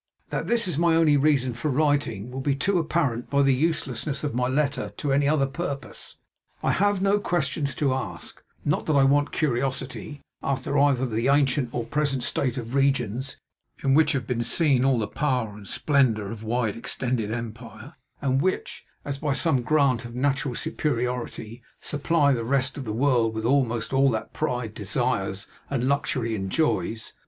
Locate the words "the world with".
22.85-23.45